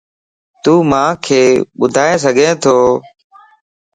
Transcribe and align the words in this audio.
تون 0.61 0.79
مانک 0.91 1.23
ٻڌائي 1.79 2.15
سڳي 2.23 2.47
تو 2.63 2.77